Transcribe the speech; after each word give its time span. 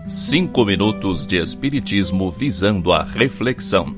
Cinco 0.07 0.67
minutos 0.67 1.27
de 1.27 1.39
Espiritismo 1.39 2.31
visando 2.31 2.93
a 2.93 3.03
reflexão. 3.03 3.97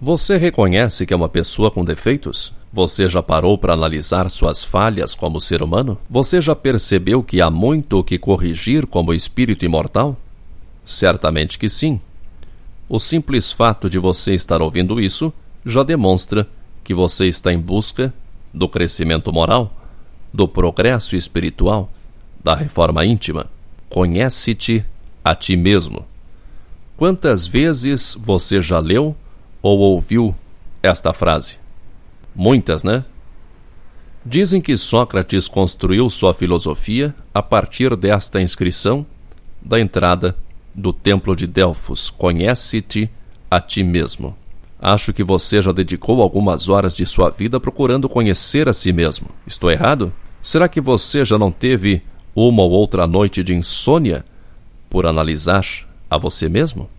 Você 0.00 0.38
reconhece 0.38 1.04
que 1.04 1.12
é 1.12 1.16
uma 1.16 1.28
pessoa 1.28 1.70
com 1.70 1.84
defeitos? 1.84 2.54
Você 2.74 3.08
já 3.08 3.22
parou 3.22 3.56
para 3.56 3.72
analisar 3.72 4.28
suas 4.28 4.64
falhas 4.64 5.14
como 5.14 5.40
ser 5.40 5.62
humano? 5.62 5.96
Você 6.10 6.42
já 6.42 6.56
percebeu 6.56 7.22
que 7.22 7.40
há 7.40 7.48
muito 7.48 8.00
o 8.00 8.02
que 8.02 8.18
corrigir 8.18 8.84
como 8.84 9.14
espírito 9.14 9.64
imortal? 9.64 10.16
Certamente 10.84 11.56
que 11.56 11.68
sim. 11.68 12.00
O 12.88 12.98
simples 12.98 13.52
fato 13.52 13.88
de 13.88 13.96
você 13.96 14.34
estar 14.34 14.60
ouvindo 14.60 15.00
isso 15.00 15.32
já 15.64 15.84
demonstra 15.84 16.48
que 16.82 16.92
você 16.92 17.28
está 17.28 17.52
em 17.52 17.60
busca 17.60 18.12
do 18.52 18.68
crescimento 18.68 19.32
moral, 19.32 19.72
do 20.32 20.48
progresso 20.48 21.14
espiritual, 21.14 21.88
da 22.42 22.56
reforma 22.56 23.06
íntima. 23.06 23.46
Conhece-te 23.88 24.84
a 25.22 25.32
ti 25.32 25.56
mesmo. 25.56 26.04
Quantas 26.96 27.46
vezes 27.46 28.16
você 28.18 28.60
já 28.60 28.80
leu 28.80 29.14
ou 29.62 29.78
ouviu 29.78 30.34
esta 30.82 31.12
frase? 31.12 31.62
Muitas, 32.34 32.82
né? 32.82 33.04
Dizem 34.26 34.60
que 34.60 34.76
Sócrates 34.76 35.46
construiu 35.46 36.08
sua 36.08 36.32
filosofia 36.32 37.14
a 37.32 37.42
partir 37.42 37.94
desta 37.94 38.40
inscrição 38.40 39.06
da 39.60 39.78
entrada 39.78 40.36
do 40.74 40.92
Templo 40.92 41.36
de 41.36 41.46
Delfos: 41.46 42.10
Conhece-te 42.10 43.10
a 43.50 43.60
ti 43.60 43.82
mesmo. 43.84 44.36
Acho 44.80 45.12
que 45.12 45.22
você 45.22 45.62
já 45.62 45.72
dedicou 45.72 46.20
algumas 46.20 46.68
horas 46.68 46.96
de 46.96 47.06
sua 47.06 47.30
vida 47.30 47.60
procurando 47.60 48.08
conhecer 48.08 48.68
a 48.68 48.72
si 48.72 48.92
mesmo. 48.92 49.28
Estou 49.46 49.70
errado? 49.70 50.12
Será 50.42 50.68
que 50.68 50.80
você 50.80 51.24
já 51.24 51.38
não 51.38 51.50
teve 51.50 52.02
uma 52.34 52.62
ou 52.62 52.70
outra 52.70 53.06
noite 53.06 53.42
de 53.42 53.54
insônia 53.54 54.24
por 54.90 55.06
analisar 55.06 55.64
a 56.10 56.18
você 56.18 56.48
mesmo? 56.48 56.90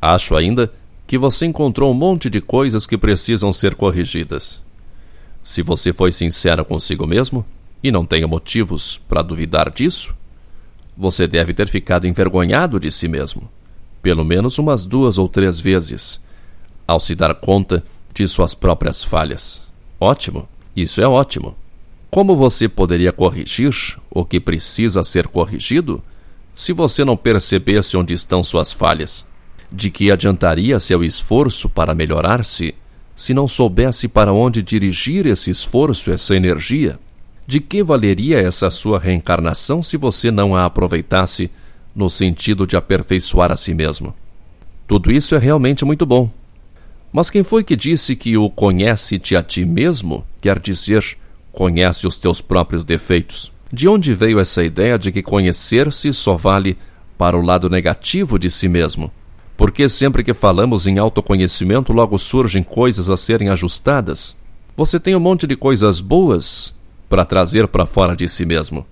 Acho 0.00 0.36
ainda 0.36 0.72
que 1.06 1.18
você 1.18 1.46
encontrou 1.46 1.90
um 1.90 1.94
monte 1.94 2.30
de 2.30 2.40
coisas 2.40 2.86
que 2.86 2.96
precisam 2.96 3.52
ser 3.52 3.74
corrigidas. 3.74 4.60
Se 5.44 5.60
você 5.60 5.92
foi 5.92 6.10
sincero 6.10 6.64
consigo 6.64 7.06
mesmo 7.06 7.44
e 7.82 7.92
não 7.92 8.06
tenha 8.06 8.26
motivos 8.26 8.96
para 9.06 9.20
duvidar 9.20 9.70
disso, 9.70 10.16
você 10.96 11.26
deve 11.26 11.52
ter 11.52 11.68
ficado 11.68 12.06
envergonhado 12.06 12.80
de 12.80 12.90
si 12.90 13.06
mesmo, 13.06 13.46
pelo 14.00 14.24
menos 14.24 14.58
umas 14.58 14.86
duas 14.86 15.18
ou 15.18 15.28
três 15.28 15.60
vezes, 15.60 16.18
ao 16.88 16.98
se 16.98 17.14
dar 17.14 17.34
conta 17.34 17.84
de 18.14 18.26
suas 18.26 18.54
próprias 18.54 19.04
falhas. 19.04 19.62
Ótimo, 20.00 20.48
isso 20.74 21.02
é 21.02 21.06
ótimo. 21.06 21.54
Como 22.10 22.34
você 22.34 22.66
poderia 22.66 23.12
corrigir 23.12 23.98
o 24.08 24.24
que 24.24 24.40
precisa 24.40 25.04
ser 25.04 25.28
corrigido 25.28 26.02
se 26.54 26.72
você 26.72 27.04
não 27.04 27.18
percebesse 27.18 27.98
onde 27.98 28.14
estão 28.14 28.42
suas 28.42 28.72
falhas? 28.72 29.26
De 29.70 29.90
que 29.90 30.10
adiantaria 30.10 30.80
seu 30.80 31.04
esforço 31.04 31.68
para 31.68 31.94
melhorar-se 31.94 32.74
se 33.16 33.32
não 33.32 33.46
soubesse 33.46 34.08
para 34.08 34.32
onde 34.32 34.62
dirigir 34.62 35.26
esse 35.26 35.50
esforço, 35.50 36.10
essa 36.10 36.34
energia? 36.34 36.98
De 37.46 37.60
que 37.60 37.82
valeria 37.82 38.40
essa 38.40 38.70
sua 38.70 38.98
reencarnação 38.98 39.82
se 39.82 39.96
você 39.96 40.30
não 40.30 40.56
a 40.56 40.64
aproveitasse 40.64 41.50
no 41.94 42.08
sentido 42.10 42.66
de 42.66 42.76
aperfeiçoar 42.76 43.52
a 43.52 43.56
si 43.56 43.74
mesmo? 43.74 44.14
Tudo 44.86 45.12
isso 45.12 45.34
é 45.34 45.38
realmente 45.38 45.84
muito 45.84 46.04
bom. 46.04 46.30
Mas 47.12 47.30
quem 47.30 47.42
foi 47.42 47.62
que 47.62 47.76
disse 47.76 48.16
que 48.16 48.36
o 48.36 48.50
conhece-te 48.50 49.36
a 49.36 49.42
ti 49.42 49.64
mesmo 49.64 50.26
quer 50.40 50.58
dizer 50.58 51.16
conhece 51.52 52.06
os 52.06 52.18
teus 52.18 52.40
próprios 52.40 52.84
defeitos? 52.84 53.52
De 53.72 53.86
onde 53.86 54.12
veio 54.12 54.40
essa 54.40 54.64
ideia 54.64 54.98
de 54.98 55.12
que 55.12 55.22
conhecer-se 55.22 56.12
só 56.12 56.34
vale 56.34 56.76
para 57.16 57.36
o 57.36 57.42
lado 57.42 57.70
negativo 57.70 58.38
de 58.38 58.50
si 58.50 58.68
mesmo? 58.68 59.12
Porque 59.56 59.88
sempre 59.88 60.24
que 60.24 60.34
falamos 60.34 60.86
em 60.86 60.98
autoconhecimento, 60.98 61.92
logo 61.92 62.18
surgem 62.18 62.62
coisas 62.62 63.08
a 63.08 63.16
serem 63.16 63.48
ajustadas. 63.48 64.36
Você 64.76 64.98
tem 64.98 65.14
um 65.14 65.20
monte 65.20 65.46
de 65.46 65.56
coisas 65.56 66.00
boas 66.00 66.74
para 67.08 67.24
trazer 67.24 67.68
para 67.68 67.86
fora 67.86 68.16
de 68.16 68.28
si 68.28 68.44
mesmo. 68.44 68.84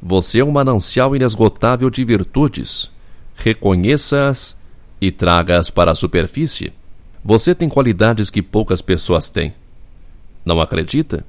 Você 0.00 0.38
é 0.38 0.44
um 0.44 0.52
manancial 0.52 1.14
inesgotável 1.16 1.90
de 1.90 2.04
virtudes. 2.04 2.90
Reconheça-as 3.34 4.56
e 5.00 5.10
traga-as 5.10 5.68
para 5.70 5.90
a 5.90 5.96
superfície. 5.96 6.72
Você 7.24 7.54
tem 7.54 7.68
qualidades 7.68 8.30
que 8.30 8.42
poucas 8.42 8.80
pessoas 8.80 9.30
têm. 9.30 9.52
Não 10.44 10.60
acredita? 10.60 11.24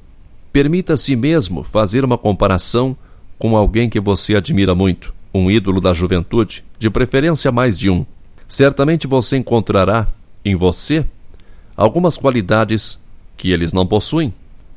Permita 0.52 0.94
a 0.94 0.97
si 0.97 1.16
mesmo 1.16 1.63
fazer 1.63 2.06
uma 2.06 2.18
comparação 2.18 2.96
com 3.40 3.58
alguém 3.58 3.90
que 3.90 4.00
você 4.00 4.36
admira 4.36 4.75
muito, 4.75 5.13
um 5.34 5.50
ídolo 5.50 5.81
da 5.81 5.94
juventude, 5.94 6.63
de 6.78 6.90
preferência 6.90 7.52
mais 7.52 7.78
de 7.78 7.90
um 7.90 8.06
certamente 8.53 9.08
você 9.08 9.38
encontrará 9.38 10.08
em 10.46 10.56
você 10.56 11.08
algumas 11.75 12.19
qualidades 12.19 13.00
que 13.36 13.52
eles 13.52 13.74
não 13.74 13.88
possuem. 13.88 14.31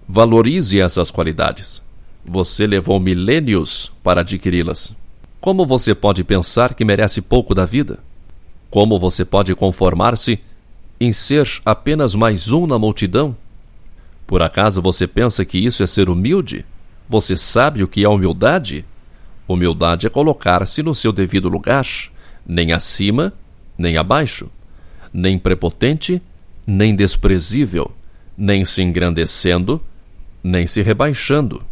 Valorize 0.09 0.81
essas 0.81 1.11
qualidades. 1.11 1.83
Você 2.25 2.67
levou 2.67 2.99
milênios 2.99 3.93
para 4.03 4.23
adquiri-las. 4.23 4.95
Como 5.43 5.67
você 5.67 5.95
pode 5.95 6.25
pensar 6.25 6.73
que 6.73 6.87
merece 6.87 7.21
pouco 7.21 7.55
da 7.55 7.67
vida? 7.67 7.99
Como 8.71 8.99
você 8.99 9.27
pode 9.27 9.55
conformar-se 9.55 10.41
em 10.99 11.13
ser 11.13 11.47
apenas 11.63 12.15
mais 12.15 12.51
um 12.51 12.67
na 12.67 12.79
multidão? 12.79 13.37
Por 14.27 14.41
acaso 14.41 14.81
você 14.81 15.07
pensa 15.07 15.45
que 15.45 15.59
isso 15.59 15.83
é 15.83 15.87
ser 15.87 16.09
humilde? 16.09 16.65
Você 17.11 17.37
sabe 17.37 17.83
o 17.83 17.89
que 17.89 18.05
é 18.05 18.09
humildade? 18.09 18.87
Humildade 19.47 20.07
é 20.07 20.11
colocar-se 20.11 20.83
no 20.83 20.95
seu 20.95 21.13
devido 21.13 21.51
lugar, 21.51 21.87
nem 22.47 22.73
acima 22.73 23.35
nem 23.77 23.97
abaixo, 23.97 24.51
nem 25.13 25.39
prepotente, 25.39 26.21
nem 26.67 26.95
desprezível, 26.95 27.93
nem 28.37 28.65
se 28.65 28.83
engrandecendo, 28.83 29.81
nem 30.43 30.67
se 30.67 30.83
rebaixando. 30.83 31.63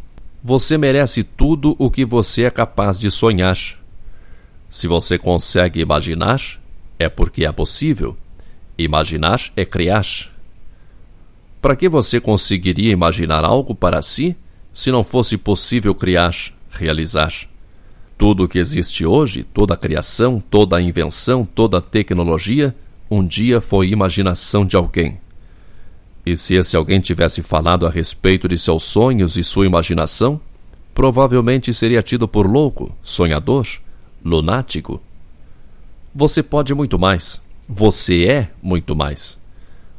Você 0.43 0.77
merece 0.77 1.25
tudo 1.25 1.75
o 1.79 1.91
que 1.91 2.05
você 2.05 2.43
é 2.43 2.51
capaz 2.51 2.99
de 2.99 3.11
sonhar. 3.11 3.57
Se 4.69 4.87
você 4.87 5.17
consegue 5.17 5.81
imaginar, 5.81 6.41
é 6.99 7.09
porque 7.09 7.45
é 7.45 7.53
possível. 7.53 8.17
Imaginar 8.77 9.41
é 9.57 9.65
criar. 9.65 10.05
Para 11.63 11.77
que 11.77 11.89
você 11.89 12.21
conseguiria 12.21 12.93
imaginar 12.93 13.45
algo 13.45 13.75
para 13.75 14.03
si 14.03 14.37
se 14.73 14.91
não 14.91 15.05
fosse 15.05 15.39
possível 15.39 15.95
criar, 15.95 16.35
realizar? 16.71 17.33
Tudo 18.17 18.45
o 18.45 18.49
que 18.49 18.59
existe 18.59 19.05
hoje, 19.05 19.43
toda 19.43 19.75
a 19.75 19.77
criação, 19.77 20.43
toda 20.51 20.77
a 20.77 20.83
invenção, 20.83 21.45
toda 21.45 21.79
a 21.79 21.81
tecnologia, 21.81 22.75
um 23.11 23.27
dia 23.27 23.61
foi 23.61 23.89
imaginação 23.89 24.65
de 24.65 24.77
alguém. 24.77 25.19
E 26.25 26.37
se 26.37 26.55
esse 26.55 26.77
alguém 26.77 27.01
tivesse 27.01 27.43
falado 27.43 27.87
a 27.87 27.91
respeito 27.91 28.49
de 28.49 28.57
seus 28.57 28.85
sonhos 28.85 29.37
e 29.37 29.45
sua 29.45 29.67
imaginação, 29.67 30.41
provavelmente 30.95 31.75
seria 31.75 32.03
tido 32.03 32.27
por 32.27 32.47
louco, 32.47 32.97
sonhador, 33.03 33.67
lunático. 34.25 35.03
Você 36.15 36.43
pode 36.43 36.73
muito 36.73 36.99
mais. 36.99 37.43
Você 37.69 38.25
é 38.25 38.51
muito 38.63 38.95
mais. 38.95 39.37